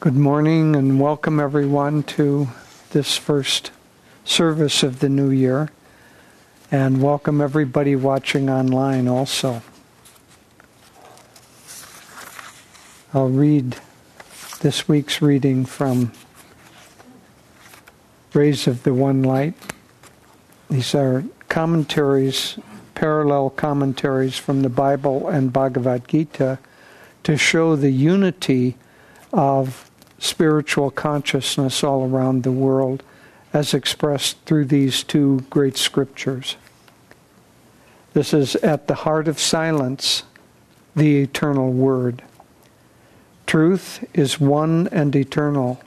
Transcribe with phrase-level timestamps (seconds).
[0.00, 2.46] Good morning and welcome everyone to
[2.90, 3.72] this first
[4.24, 5.70] service of the new year.
[6.70, 9.60] And welcome everybody watching online also.
[13.12, 13.78] I'll read
[14.60, 16.12] this week's reading from
[18.32, 19.54] Rays of the One Light.
[20.70, 22.56] These are commentaries,
[22.94, 26.60] parallel commentaries from the Bible and Bhagavad Gita
[27.24, 28.76] to show the unity
[29.32, 29.87] of
[30.18, 33.02] spiritual consciousness all around the world
[33.52, 36.56] as expressed through these two great scriptures.
[38.12, 40.24] This is at the heart of silence,
[40.94, 42.22] the eternal word.
[43.46, 45.80] Truth is one and eternal.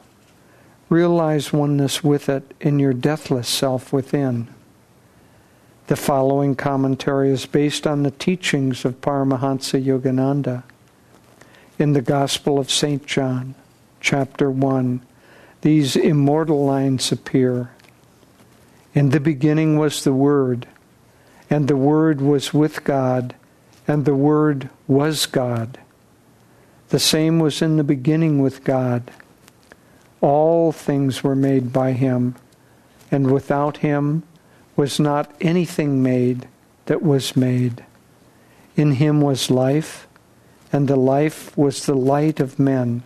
[0.89, 4.47] Realize oneness with it in your deathless self within.
[5.87, 10.63] The following commentary is based on the teachings of Paramahansa Yogananda.
[11.77, 13.05] In the Gospel of St.
[13.05, 13.55] John,
[14.01, 15.01] chapter 1,
[15.61, 17.71] these immortal lines appear.
[18.93, 20.67] In the beginning was the Word,
[21.49, 23.35] and the Word was with God,
[23.87, 25.77] and the Word was God.
[26.89, 29.11] The same was in the beginning with God.
[30.19, 32.35] All things were made by Him,
[33.09, 34.23] and without Him
[34.75, 36.47] was not anything made
[36.87, 37.85] that was made.
[38.75, 40.07] In Him was life,
[40.73, 43.03] and the life was the light of men.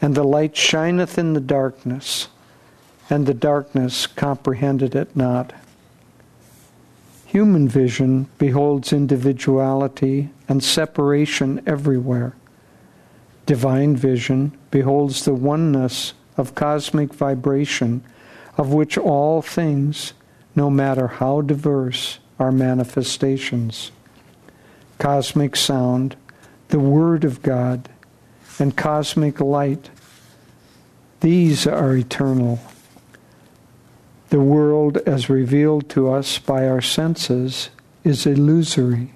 [0.00, 2.28] And the light shineth in the darkness,
[3.08, 5.52] and the darkness comprehended it not.
[7.26, 12.34] Human vision beholds individuality and separation everywhere.
[13.46, 18.02] Divine vision beholds the oneness of cosmic vibration,
[18.56, 20.12] of which all things,
[20.54, 23.90] no matter how diverse, are manifestations.
[24.98, 26.16] Cosmic sound,
[26.68, 27.88] the Word of God,
[28.58, 29.90] and cosmic light.
[31.20, 32.60] These are eternal.
[34.30, 37.70] The world, as revealed to us by our senses,
[38.04, 39.12] is illusory.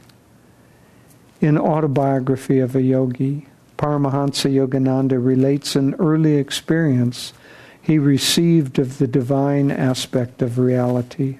[1.41, 3.47] In Autobiography of a Yogi,
[3.79, 7.33] Paramahansa Yogananda relates an early experience
[7.81, 11.39] he received of the divine aspect of reality.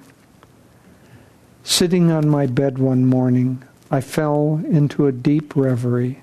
[1.63, 6.21] Sitting on my bed one morning, I fell into a deep reverie.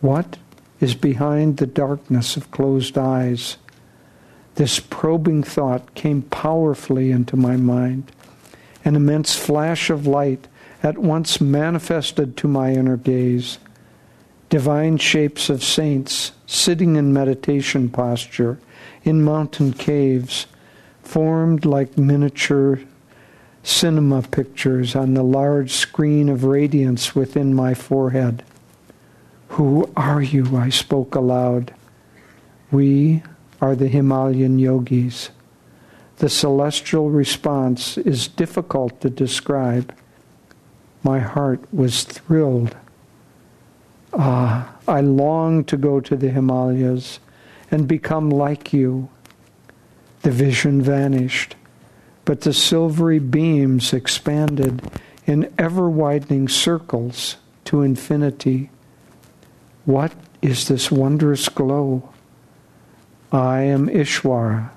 [0.00, 0.36] What
[0.80, 3.56] is behind the darkness of closed eyes?
[4.54, 8.12] This probing thought came powerfully into my mind.
[8.84, 10.46] An immense flash of light
[10.82, 13.58] at once manifested to my inner gaze.
[14.48, 18.58] Divine shapes of saints sitting in meditation posture
[19.02, 20.46] in mountain caves,
[21.02, 22.80] formed like miniature
[23.62, 28.42] cinema pictures on the large screen of radiance within my forehead.
[29.58, 30.56] Who are you?
[30.56, 31.74] I spoke aloud.
[32.70, 33.24] We
[33.60, 35.30] are the Himalayan yogis.
[36.18, 39.92] The celestial response is difficult to describe.
[41.02, 42.76] My heart was thrilled.
[44.12, 47.18] Ah, I long to go to the Himalayas
[47.68, 49.08] and become like you.
[50.22, 51.56] The vision vanished,
[52.24, 54.88] but the silvery beams expanded
[55.26, 58.70] in ever widening circles to infinity.
[59.88, 60.12] What
[60.42, 62.10] is this wondrous glow?
[63.32, 64.68] I am Ishwara.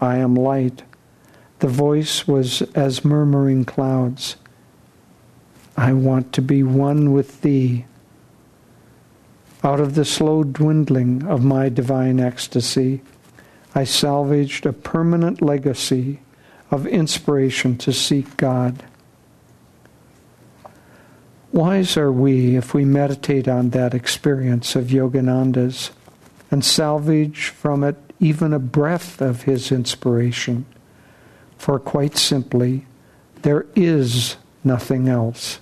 [0.00, 0.82] I am light.
[1.60, 4.34] The voice was as murmuring clouds.
[5.76, 7.84] I want to be one with thee.
[9.62, 13.02] Out of the slow dwindling of my divine ecstasy,
[13.76, 16.22] I salvaged a permanent legacy
[16.72, 18.82] of inspiration to seek God.
[21.52, 25.90] Wise are we if we meditate on that experience of Yogananda's
[26.50, 30.66] and salvage from it even a breath of his inspiration.
[31.56, 32.86] For quite simply,
[33.42, 35.58] there is nothing else.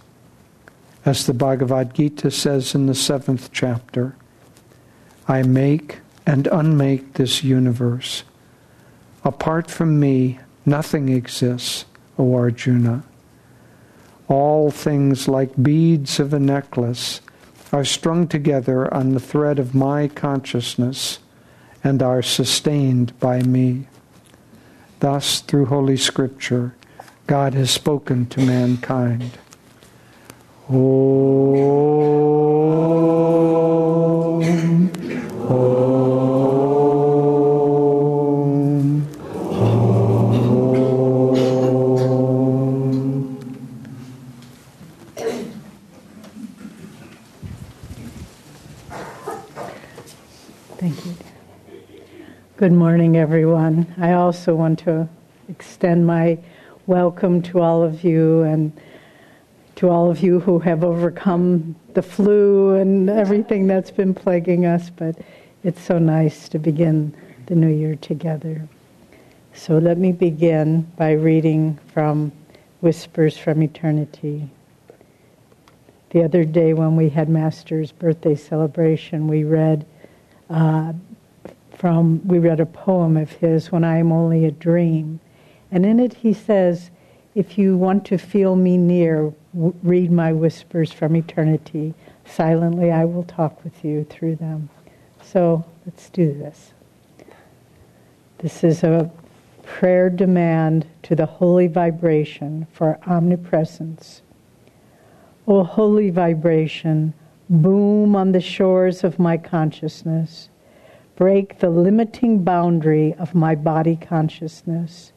[1.04, 4.16] As the Bhagavad Gita says in the seventh chapter,
[5.28, 8.24] I make and unmake this universe.
[9.24, 11.84] Apart from me, nothing exists,
[12.18, 13.04] O Arjuna.
[14.28, 17.20] All things like beads of a necklace
[17.72, 21.18] are strung together on the thread of my consciousness
[21.82, 23.88] and are sustained by me.
[25.00, 26.74] Thus, through Holy Scripture,
[27.26, 29.38] God has spoken to mankind.
[30.68, 32.17] Om,
[52.68, 53.94] Good morning, everyone.
[53.96, 55.08] I also want to
[55.48, 56.36] extend my
[56.86, 58.78] welcome to all of you and
[59.76, 64.90] to all of you who have overcome the flu and everything that's been plaguing us,
[64.90, 65.16] but
[65.64, 67.16] it's so nice to begin
[67.46, 68.68] the new year together.
[69.54, 72.32] So let me begin by reading from
[72.82, 74.46] Whispers from Eternity.
[76.10, 79.86] The other day, when we had Master's birthday celebration, we read
[80.50, 80.92] uh,
[81.78, 85.20] from we read a poem of his, "When I Am Only a Dream,"
[85.70, 86.90] and in it he says,
[87.36, 91.94] "If you want to feel me near, w- read my whispers from eternity.
[92.24, 94.70] Silently, I will talk with you through them."
[95.22, 96.72] So let's do this.
[98.38, 99.08] This is a
[99.62, 104.22] prayer demand to the holy vibration for omnipresence.
[105.46, 107.14] O holy vibration,
[107.48, 110.48] boom on the shores of my consciousness
[111.18, 115.10] break the limiting boundary of my body consciousness,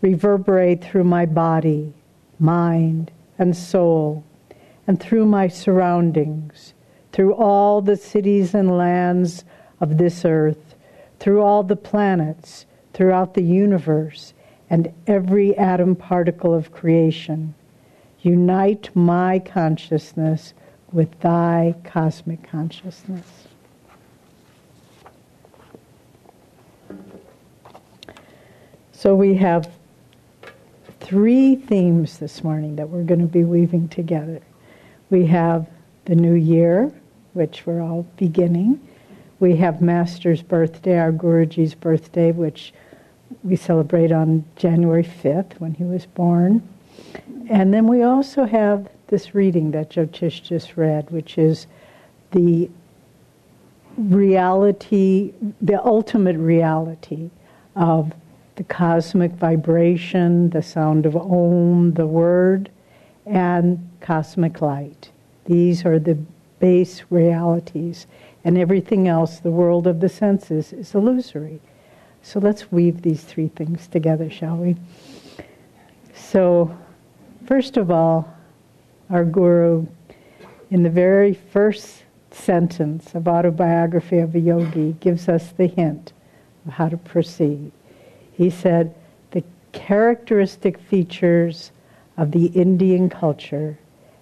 [0.00, 1.94] reverberate through my body,
[2.40, 4.24] mind, and soul,
[4.88, 6.74] and through my surroundings,
[7.12, 9.44] through all the cities and lands
[9.80, 10.74] of this earth,
[11.20, 14.34] through all the planets, throughout the universe,
[14.68, 17.54] and every atom particle of creation.
[18.22, 20.54] Unite my consciousness
[20.90, 23.46] with thy cosmic consciousness.
[29.00, 29.72] So we have
[31.00, 34.42] three themes this morning that we're going to be weaving together.
[35.08, 35.66] We have
[36.04, 36.92] the new year,
[37.32, 38.78] which we're all beginning.
[39.38, 42.74] We have Master's birthday, our Guruji's birthday, which
[43.42, 46.62] we celebrate on January 5th when he was born.
[47.48, 51.68] And then we also have this reading that Jyotish just read, which is
[52.32, 52.68] the
[53.96, 55.32] reality,
[55.62, 57.30] the ultimate reality
[57.74, 58.12] of
[58.60, 62.68] the cosmic vibration, the sound of Om, the word,
[63.24, 65.10] and cosmic light.
[65.46, 66.18] These are the
[66.58, 68.06] base realities,
[68.44, 71.58] and everything else, the world of the senses, is illusory.
[72.20, 74.76] So let's weave these three things together, shall we?
[76.14, 76.76] So,
[77.46, 78.30] first of all,
[79.08, 79.86] our Guru,
[80.70, 86.12] in the very first sentence of Autobiography of a Yogi, gives us the hint
[86.66, 87.72] of how to proceed.
[88.40, 88.94] He said,
[89.32, 91.72] the characteristic features
[92.16, 93.78] of the Indian culture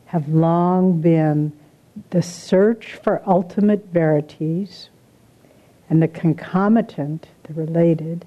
[0.07, 1.53] have long been
[2.11, 4.89] the search for ultimate verities
[5.89, 8.25] and the concomitant, the related,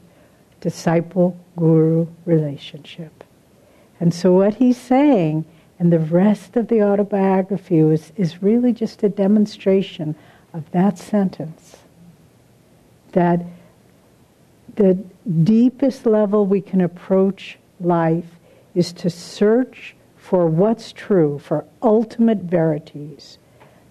[0.61, 3.25] disciple guru relationship.
[3.99, 5.43] And so, what he's saying,
[5.77, 10.15] and the rest of the autobiography is, is really just a demonstration
[10.53, 11.75] of that sentence
[13.11, 13.43] that
[14.75, 14.93] the
[15.43, 18.37] deepest level we can approach life
[18.73, 23.37] is to search for what's true, for ultimate verities.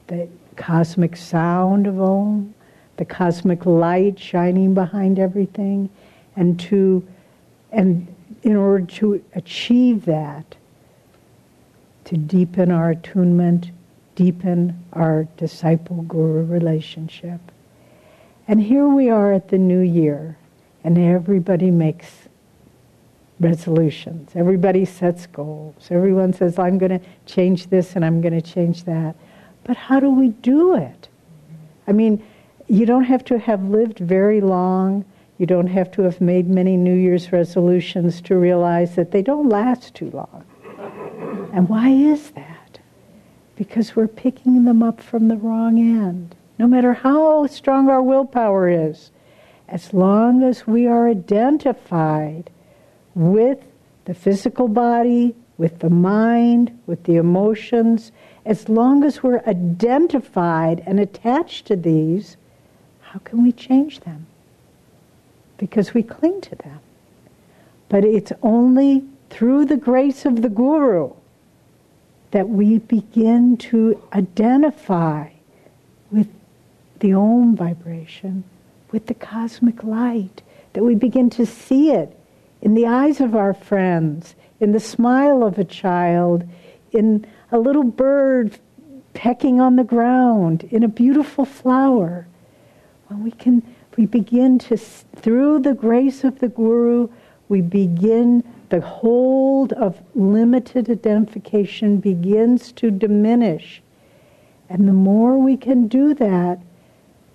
[0.07, 2.55] The cosmic sound of Om,
[2.97, 5.91] the cosmic light shining behind everything,
[6.37, 7.07] and to
[7.73, 10.57] and in order to achieve that,
[12.05, 13.71] to deepen our attunement,
[14.17, 17.41] deepen our disciple guru relationship.
[18.49, 20.37] And here we are at the new year
[20.85, 22.29] and everybody makes
[23.41, 24.31] resolutions.
[24.35, 25.89] Everybody sets goals.
[25.91, 29.17] Everyone says, I'm going to change this and I'm going to change that.
[29.65, 31.09] But how do we do it?
[31.87, 32.23] I mean,
[32.69, 35.05] you don't have to have lived very long.
[35.39, 39.49] You don't have to have made many New Year's resolutions to realize that they don't
[39.49, 40.45] last too long.
[41.53, 42.79] And why is that?
[43.57, 46.37] Because we're picking them up from the wrong end.
[46.59, 49.11] No matter how strong our willpower is,
[49.71, 52.51] as long as we are identified
[53.15, 53.59] with
[54.05, 58.11] the physical body, with the mind, with the emotions,
[58.45, 62.37] as long as we're identified and attached to these,
[63.01, 64.27] how can we change them?
[65.57, 66.81] Because we cling to them.
[67.89, 71.13] But it's only through the grace of the Guru
[72.33, 75.29] that we begin to identify
[76.11, 76.29] with
[76.99, 78.45] the Om vibration
[78.93, 80.43] with the cosmic light,
[80.73, 82.17] that we begin to see it
[82.63, 86.45] in the eyes of our friends, in the smile of a child,
[86.93, 88.59] in a little bird
[89.15, 92.27] pecking on the ground, in a beautiful flower.
[93.09, 93.63] When we can,
[93.97, 97.09] we begin to, through the grace of the Guru,
[97.49, 103.83] we begin, the hold of limited identification begins to diminish.
[104.69, 106.61] And the more we can do that,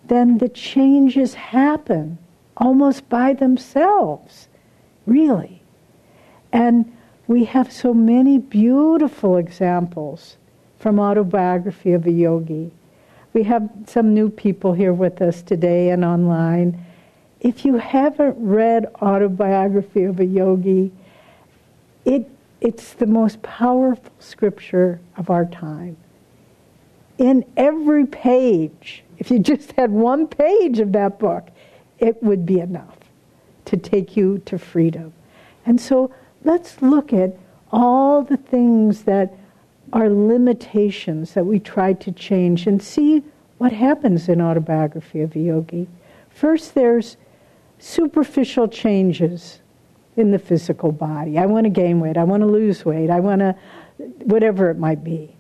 [0.08, 2.18] then the changes happen
[2.58, 4.48] almost by themselves,
[5.06, 5.62] really.
[6.52, 6.92] And
[7.28, 10.38] we have so many beautiful examples
[10.80, 12.72] from autobiography of a yogi.
[13.34, 16.86] We have some new people here with us today and online.
[17.42, 20.92] If you haven't read autobiography of a yogi,
[22.06, 22.30] it,
[22.62, 25.98] it's the most powerful scripture of our time.
[27.18, 31.50] In every page, if you just had one page of that book,
[32.00, 32.98] it would be enough
[33.66, 35.14] to take you to freedom.
[35.66, 36.12] And so
[36.44, 37.38] let's look at
[37.72, 39.34] all the things that
[39.94, 43.24] are limitations that we try to change and see
[43.58, 45.88] what happens in autobiography of a yogi.
[46.30, 47.18] First, there's
[47.80, 49.62] superficial changes
[50.18, 51.38] in the physical body.
[51.38, 52.18] I want to gain weight.
[52.18, 53.10] I want to lose weight.
[53.10, 53.56] I want to,
[54.24, 55.35] whatever it might be.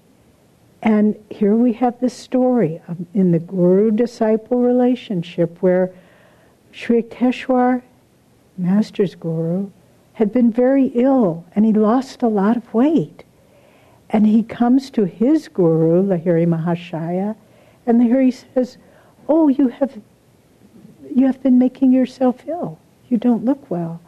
[0.81, 5.93] And here we have this story of, in the guru disciple relationship where
[6.71, 7.81] Sri Yukteswar,
[8.57, 9.69] Master's guru,
[10.13, 13.23] had been very ill and he lost a lot of weight.
[14.09, 17.35] And he comes to his guru, Lahiri Mahashaya,
[17.85, 18.77] and Lahiri says,
[19.27, 19.99] Oh, you have,
[21.13, 22.77] you have been making yourself ill.
[23.09, 23.99] You don't look well.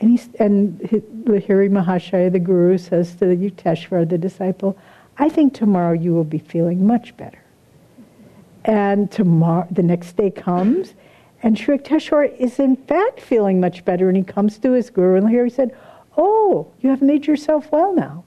[0.00, 0.78] And, he's, and
[1.24, 4.76] Lahiri Mahashaya, the guru, says to Yukteswar, the disciple,
[5.18, 7.42] I think tomorrow you will be feeling much better.
[8.64, 10.94] And tomorrow, the next day comes,
[11.42, 15.16] and Sri Yukteswar is in fact feeling much better, and he comes to his guru,
[15.16, 15.76] and here he said,
[16.16, 18.24] Oh, you have made yourself well now.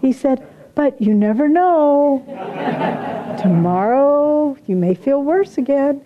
[0.00, 2.24] He said, But you never know.
[3.40, 6.02] Tomorrow you may feel worse again.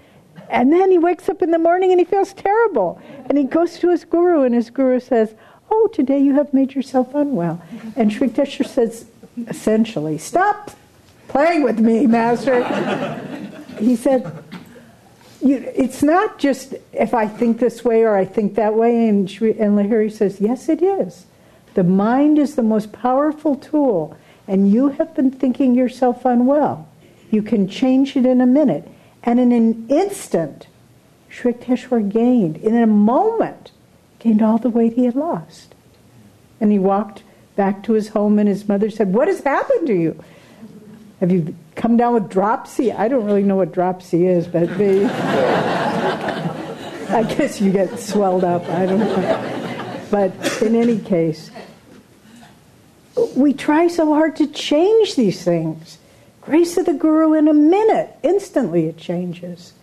[0.48, 3.00] And then he wakes up in the morning and he feels terrible.
[3.26, 5.34] And he goes to his guru, and his guru says,
[5.70, 7.62] Oh, today you have made yourself unwell.
[7.96, 10.72] And Sri Yukteswar says, essentially, Stop
[11.28, 12.62] playing with me, Master.
[13.78, 14.30] he said,
[15.40, 19.08] it's not just if I think this way or I think that way.
[19.08, 21.26] And, and Lahiri says, yes, it is.
[21.74, 26.86] The mind is the most powerful tool, and you have been thinking yourself unwell.
[27.30, 28.86] You can change it in a minute.
[29.24, 30.66] And in an instant,
[31.30, 33.70] Sri Yukteswar gained, in a moment,
[34.18, 35.74] gained all the weight he had lost.
[36.60, 37.22] And he walked
[37.56, 40.22] back to his home, and his mother said, What has happened to you?
[41.20, 42.92] Have you come down with dropsy?
[42.92, 45.04] I don't really know what dropsy is, but they,
[47.10, 48.68] I guess you get swelled up.
[48.68, 50.08] I don't know.
[50.10, 51.50] But in any case,
[53.36, 55.98] we try so hard to change these things.
[56.40, 59.74] Grace of the Guru in a minute, instantly it changes.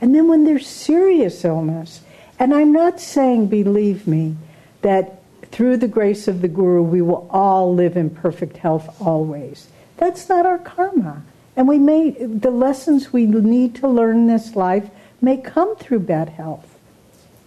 [0.00, 2.00] And then when there's serious illness,
[2.38, 4.36] and I'm not saying, believe me,
[4.82, 5.19] that
[5.50, 9.68] through the grace of the Guru we will all live in perfect health always.
[9.96, 11.22] That's not our karma.
[11.56, 14.88] And we may the lessons we need to learn in this life
[15.20, 16.78] may come through bad health.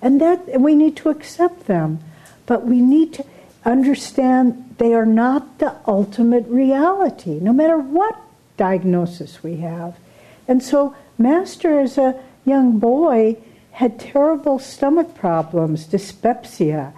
[0.01, 1.99] And that and we need to accept them.
[2.45, 3.25] But we need to
[3.65, 8.19] understand they are not the ultimate reality, no matter what
[8.57, 9.97] diagnosis we have.
[10.47, 13.37] And so, Master, as a young boy,
[13.71, 16.93] had terrible stomach problems, dyspepsia,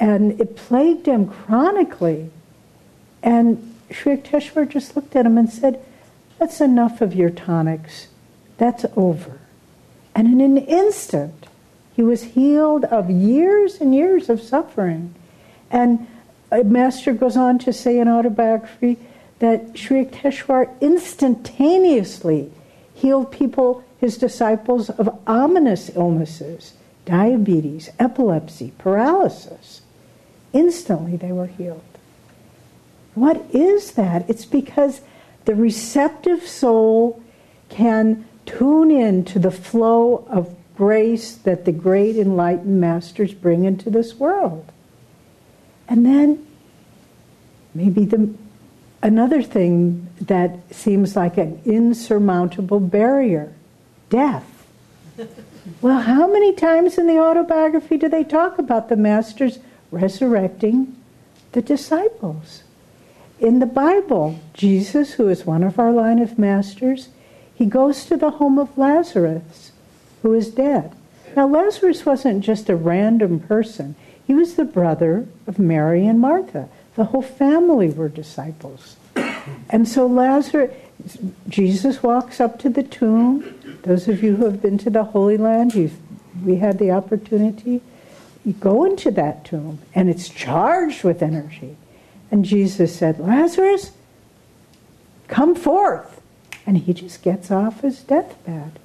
[0.00, 2.30] and it plagued him chronically.
[3.22, 5.84] And Sri Yukteswar just looked at him and said,
[6.38, 8.08] That's enough of your tonics.
[8.56, 9.38] That's over.
[10.14, 11.46] And in an instant,
[11.94, 15.14] he was healed of years and years of suffering.
[15.70, 16.08] And
[16.50, 18.96] a Master goes on to say in autobiography
[19.38, 22.50] that Sri Yukteswar instantaneously
[22.94, 26.74] healed people, his disciples, of ominous illnesses
[27.06, 29.80] diabetes, epilepsy, paralysis.
[30.52, 31.82] Instantly they were healed.
[33.14, 34.28] What is that?
[34.28, 35.00] It's because
[35.44, 37.22] the receptive soul
[37.68, 43.90] can tune in to the flow of grace that the great enlightened masters bring into
[43.90, 44.70] this world.
[45.88, 46.46] And then
[47.74, 48.32] maybe the
[49.02, 53.52] another thing that seems like an insurmountable barrier,
[54.08, 54.66] death.
[55.80, 59.58] well, how many times in the autobiography do they talk about the masters
[59.90, 60.96] resurrecting
[61.52, 62.62] the disciples?
[63.40, 67.08] in the Bible, Jesus, who is one of our line of masters,
[67.54, 69.72] he goes to the home of Lazarus,
[70.22, 70.92] who is dead.
[71.34, 73.94] Now, Lazarus wasn't just a random person,
[74.26, 76.68] he was the brother of Mary and Martha.
[76.94, 78.96] The whole family were disciples.
[79.70, 80.70] And so, Lazarus,
[81.48, 83.78] Jesus walks up to the tomb.
[83.82, 85.72] Those of you who have been to the Holy Land,
[86.44, 87.80] we had the opportunity.
[88.44, 91.76] You go into that tomb, and it's charged with energy.
[92.30, 93.92] And Jesus said, Lazarus,
[95.28, 96.20] come forth.
[96.66, 98.78] And he just gets off his deathbed.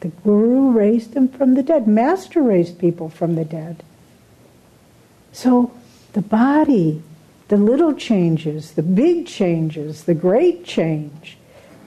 [0.00, 1.86] The Guru raised them from the dead.
[1.86, 3.84] Master raised people from the dead.
[5.32, 5.72] So
[6.12, 7.02] the body,
[7.48, 11.36] the little changes, the big changes, the great change,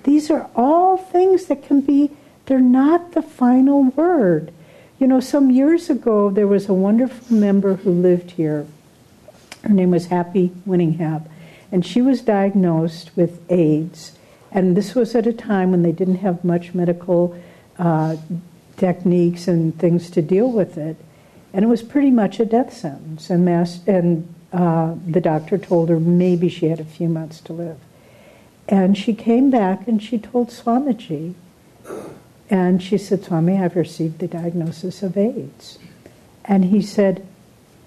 [0.04, 2.12] these are all things that can be,
[2.46, 4.52] they're not the final word.
[4.98, 8.66] You know, some years ago, there was a wonderful member who lived here.
[9.64, 11.28] Her name was Happy Winningham,
[11.70, 14.14] and she was diagnosed with AIDS.
[14.52, 17.38] And this was at a time when they didn't have much medical
[17.78, 18.16] uh,
[18.78, 20.96] techniques and things to deal with it.
[21.52, 23.30] And it was pretty much a death sentence.
[23.30, 27.54] And, mass, and uh, the doctor told her maybe she had a few months to
[27.54, 27.78] live.
[28.70, 31.34] And she came back and she told Swamiji,
[32.50, 35.80] and she said, Swami, I've received the diagnosis of AIDS.
[36.44, 37.26] And he said,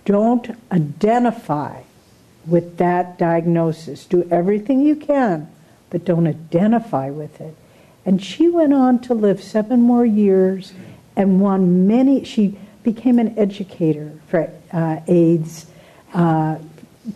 [0.05, 1.83] Don't identify
[2.47, 4.05] with that diagnosis.
[4.07, 5.49] Do everything you can,
[5.91, 7.55] but don't identify with it.
[8.05, 10.73] And she went on to live seven more years
[11.15, 12.25] and won many.
[12.25, 15.67] She became an educator for uh, AIDS,
[16.15, 16.59] uh,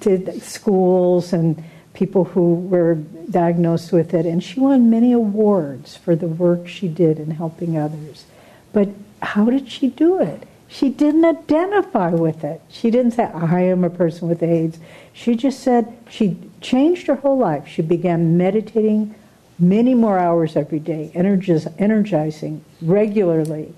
[0.00, 1.62] did schools and
[1.94, 2.94] people who were
[3.30, 7.76] diagnosed with it, and she won many awards for the work she did in helping
[7.76, 8.24] others.
[8.72, 8.88] But
[9.20, 10.44] how did she do it?
[10.68, 12.62] She didn't identify with it.
[12.70, 14.78] She didn't say, I am a person with AIDS.
[15.12, 17.68] She just said she changed her whole life.
[17.68, 19.14] She began meditating
[19.58, 23.74] many more hours every day, energizing regularly,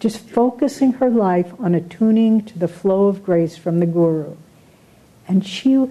[0.00, 4.34] just focusing her life on attuning to the flow of grace from the Guru.
[5.28, 5.88] And she,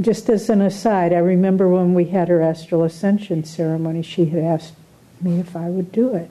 [0.00, 4.42] just as an aside, I remember when we had her astral ascension ceremony, she had
[4.42, 4.74] asked
[5.20, 6.30] me if I would do it.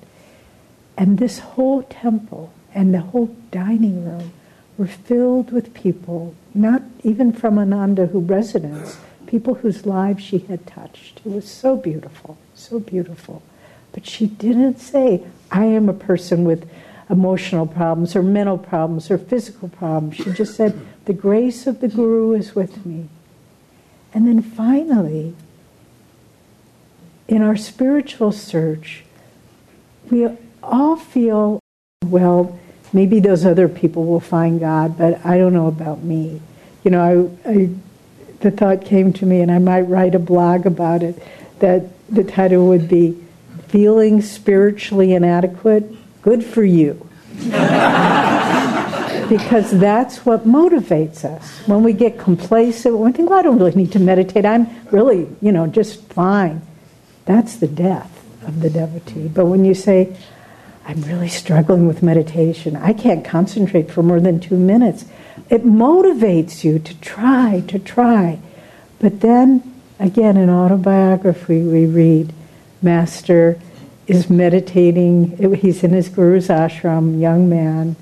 [0.97, 4.31] And this whole temple and the whole dining room
[4.77, 10.65] were filled with people, not even from Ananda who residents, people whose lives she had
[10.65, 11.19] touched.
[11.25, 13.41] It was so beautiful, so beautiful.
[13.91, 16.69] But she didn't say, I am a person with
[17.09, 20.15] emotional problems or mental problems or physical problems.
[20.15, 23.09] She just said, The grace of the Guru is with me.
[24.17, 25.35] And then finally,
[27.27, 29.03] in our spiritual search,
[30.09, 30.27] we
[30.63, 31.59] all feel,
[32.03, 32.57] well,
[32.91, 36.41] maybe those other people will find God, but I don't know about me.
[36.83, 37.69] You know, I, I,
[38.39, 41.21] the thought came to me, and I might write a blog about it,
[41.59, 43.23] that the title would be
[43.67, 45.95] Feeling Spiritually Inadequate?
[46.23, 47.07] Good for you.
[49.29, 51.59] because that's what motivates us.
[51.67, 54.45] When we get complacent, when we think, well, I don't really need to meditate.
[54.45, 56.61] I'm really, you know, just fine.
[57.25, 59.27] That's the death of the devotee.
[59.27, 60.15] But when you say,
[60.85, 65.05] I'm really struggling with meditation, I can't concentrate for more than two minutes,
[65.49, 68.39] it motivates you to try, to try.
[68.99, 72.33] But then, again, in autobiography, we read,
[72.81, 73.59] Master
[74.07, 77.97] is meditating, he's in his guru's ashram, young man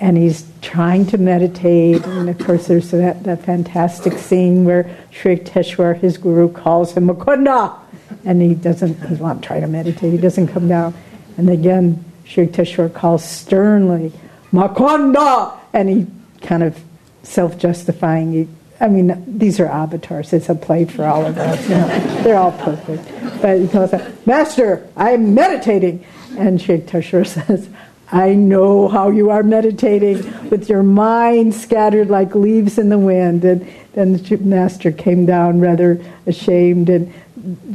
[0.00, 2.04] and he's trying to meditate.
[2.04, 7.08] And of course, there's that, that fantastic scene where Sri Teshwar, his guru, calls him
[7.08, 7.76] Mukunda,
[8.24, 9.00] and he doesn't.
[9.08, 10.12] He's not trying to meditate.
[10.12, 10.94] He doesn't come down.
[11.36, 14.12] And again, Sri Teshwar calls sternly,
[14.52, 16.06] Mukunda, and he
[16.42, 16.78] kind of
[17.22, 18.54] self-justifying.
[18.80, 20.32] I mean, these are avatars.
[20.32, 21.60] It's a play for all of us.
[21.64, 23.42] You know, they're all perfect.
[23.42, 26.04] But he calls out, Master, I'm meditating.
[26.36, 27.68] And Sri Teshwar says,
[28.10, 33.44] I know how you are meditating with your mind scattered like leaves in the wind.
[33.44, 37.12] And then the master came down rather ashamed and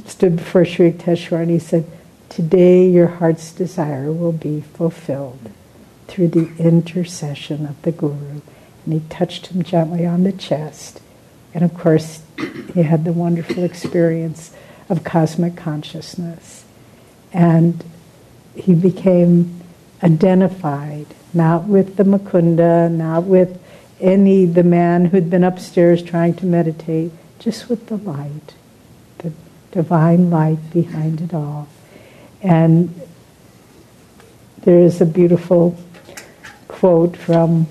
[0.06, 1.86] stood before Sri Yukteswar and he said,
[2.30, 5.52] Today your heart's desire will be fulfilled
[6.08, 8.42] through the intercession of the Guru.
[8.86, 11.00] And he touched him gently on the chest.
[11.54, 12.24] And of course,
[12.74, 14.52] he had the wonderful experience
[14.90, 16.66] of cosmic consciousness.
[17.32, 17.84] And
[18.56, 19.63] he became
[20.04, 23.60] identified, not with the Mukunda, not with
[24.00, 28.54] any the man who'd been upstairs trying to meditate, just with the light,
[29.20, 29.32] the
[29.72, 31.68] divine light behind it all.
[32.42, 33.00] And
[34.60, 35.78] there is a beautiful
[36.68, 37.68] quote from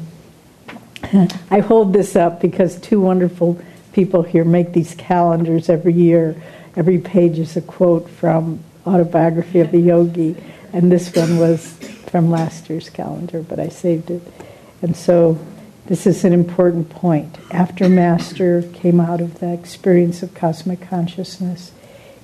[1.50, 3.60] I hold this up because two wonderful
[3.92, 6.40] people here make these calendars every year.
[6.76, 10.36] Every page is a quote from Autobiography of the Yogi,
[10.72, 11.78] and this one was
[12.12, 14.20] from last year's calendar, but I saved it.
[14.82, 15.38] And so
[15.86, 17.38] this is an important point.
[17.50, 21.72] After Master came out of the experience of cosmic consciousness,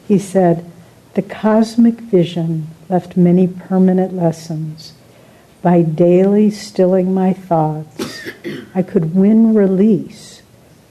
[0.06, 0.70] he said,
[1.14, 4.92] The cosmic vision left many permanent lessons.
[5.62, 8.28] By daily stilling my thoughts,
[8.74, 10.42] I could win release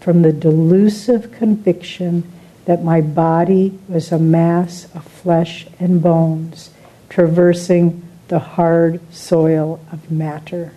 [0.02, 2.24] from the delusive conviction
[2.66, 6.72] that my body was a mass of flesh and bones
[7.10, 10.74] traversing the hard soil of matter.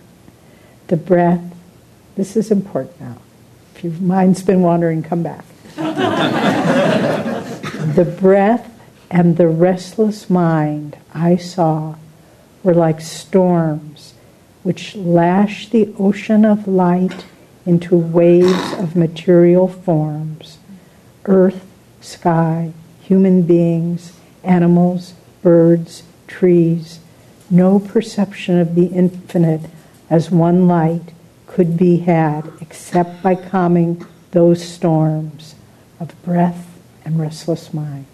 [0.87, 1.41] The breath,
[2.15, 3.17] this is important now.
[3.75, 5.45] If your mind's been wandering, come back.
[7.95, 8.69] the breath
[9.09, 11.95] and the restless mind I saw
[12.63, 14.13] were like storms
[14.63, 17.25] which lash the ocean of light
[17.65, 20.57] into waves of material forms
[21.25, 21.65] earth,
[21.99, 26.99] sky, human beings, animals, birds, trees.
[27.53, 29.69] No perception of the infinite
[30.09, 31.11] as one light
[31.47, 35.55] could be had except by calming those storms
[35.99, 38.05] of breath and restless mind.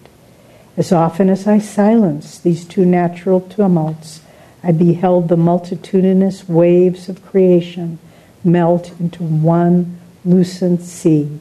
[0.76, 4.22] As often as I silenced these two natural tumults,
[4.64, 8.00] I beheld the multitudinous waves of creation
[8.42, 11.38] melt into one lucent sea,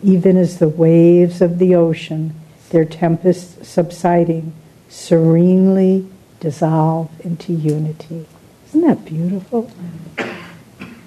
[0.00, 2.34] even as the waves of the ocean,
[2.70, 4.52] their tempest subsiding,
[4.88, 6.06] serenely
[6.42, 8.26] dissolve into unity.
[8.68, 9.70] Isn't that beautiful?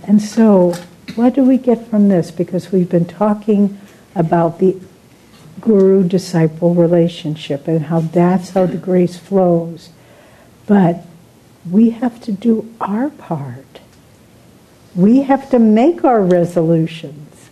[0.08, 0.74] And so,
[1.16, 2.32] what do we get from this?
[2.32, 3.78] Because we've been talking
[4.16, 4.80] about the
[5.60, 9.90] guru disciple relationship and how that's how the grace flows.
[10.68, 11.06] But
[11.70, 13.82] we have to do our part.
[14.96, 17.50] We have to make our resolutions.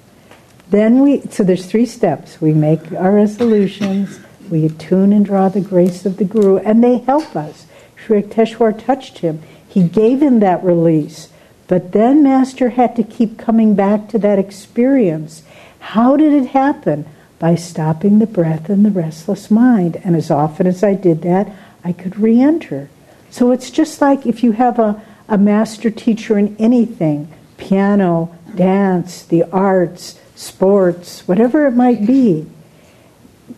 [0.69, 2.39] Then we, so there's three steps.
[2.39, 4.19] We make our resolutions,
[4.49, 7.62] we attune and draw the grace of the Guru, and they help us.
[8.07, 9.41] Yukteswar touched him.
[9.67, 11.29] He gave him that release.
[11.67, 15.43] But then Master had to keep coming back to that experience.
[15.79, 17.05] How did it happen?
[17.39, 19.99] By stopping the breath and the restless mind.
[20.03, 21.51] And as often as I did that,
[21.83, 22.89] I could re enter.
[23.29, 29.23] So it's just like if you have a, a master teacher in anything piano, dance,
[29.23, 32.45] the arts, sports, whatever it might be.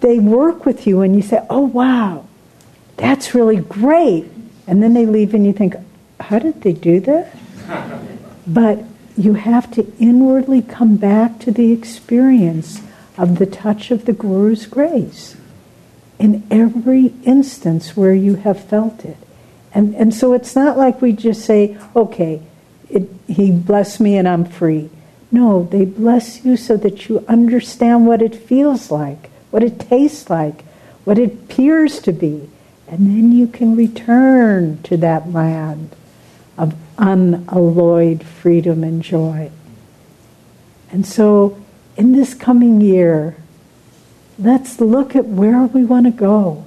[0.01, 2.27] They work with you and you say, oh, wow,
[2.97, 4.25] that's really great.
[4.67, 5.75] And then they leave and you think,
[6.19, 7.35] how did they do that?
[8.47, 8.83] But
[9.17, 12.81] you have to inwardly come back to the experience
[13.17, 15.37] of the touch of the Guru's grace
[16.19, 19.17] in every instance where you have felt it.
[19.73, 22.41] And, and so it's not like we just say, okay,
[22.89, 24.89] it, he blessed me and I'm free.
[25.31, 30.29] No, they bless you so that you understand what it feels like, what it tastes
[30.29, 30.63] like,
[31.03, 32.49] what it appears to be.
[32.87, 35.95] And then you can return to that land
[36.57, 39.51] of unalloyed freedom and joy.
[40.91, 41.61] And so,
[41.97, 43.37] in this coming year,
[44.37, 46.65] let's look at where we want to go.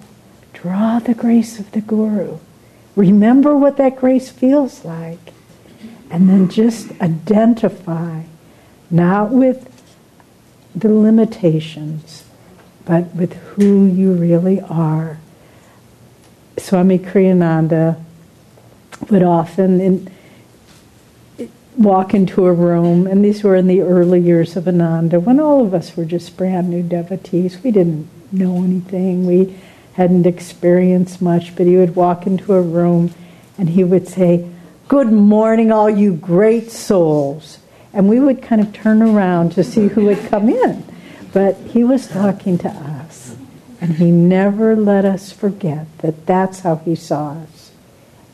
[0.52, 2.38] Draw the grace of the Guru.
[2.96, 5.32] Remember what that grace feels like.
[6.10, 8.22] And then just identify,
[8.90, 9.70] not with
[10.74, 12.24] the limitations,
[12.84, 15.18] but with who you really are.
[16.58, 18.02] Swami Kriyananda
[19.10, 20.10] would often in,
[21.76, 25.64] walk into a room, and these were in the early years of Ananda, when all
[25.64, 27.62] of us were just brand new devotees.
[27.62, 29.26] We didn't know anything.
[29.26, 29.56] We
[29.94, 33.12] hadn't experienced much, but he would walk into a room
[33.56, 34.48] and he would say,
[34.86, 37.58] Good morning, all you great souls.
[37.92, 40.84] And we would kind of turn around to see who had come in.
[41.32, 42.97] But he was talking to us.
[43.80, 47.70] And he never let us forget that that's how he saw us.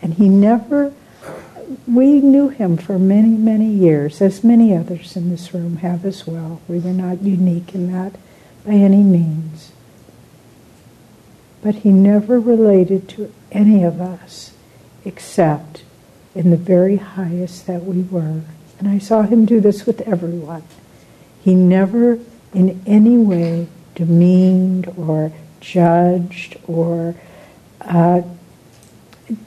[0.01, 0.93] And he never,
[1.87, 6.27] we knew him for many, many years, as many others in this room have as
[6.27, 6.61] well.
[6.69, 8.15] We were not unique in that
[8.65, 9.73] by any means
[11.65, 14.53] but he never related to any of us
[15.03, 15.83] except
[16.35, 18.43] in the very highest that we were.
[18.79, 20.63] And I saw him do this with everyone.
[21.43, 22.19] He never
[22.53, 27.15] in any way demeaned or judged or
[27.81, 28.23] uh,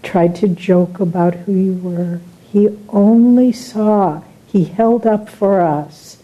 [0.03, 2.21] tried to joke about who you were.
[2.51, 6.17] He only saw, he held up for us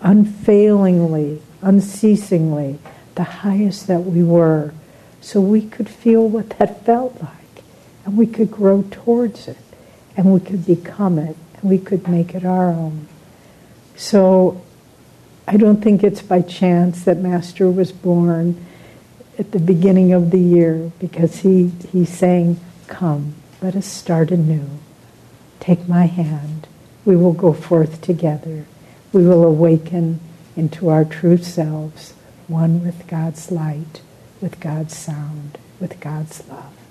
[0.00, 2.78] unfailingly, unceasingly,
[3.14, 4.72] the highest that we were
[5.20, 7.64] so we could feel what that felt like
[8.04, 9.56] and we could grow towards it
[10.16, 13.08] and we could become it and we could make it our own.
[13.96, 14.62] So
[15.46, 18.64] I don't think it's by chance that Master was born
[19.38, 24.68] at the beginning of the year because he, he's saying, Come, let us start anew.
[25.60, 26.66] Take my hand.
[27.04, 28.66] We will go forth together.
[29.12, 30.20] We will awaken
[30.56, 32.14] into our true selves,
[32.48, 34.00] one with God's light
[34.44, 36.83] with God's sound, with God's love.